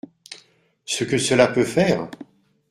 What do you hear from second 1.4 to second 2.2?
peut faire?…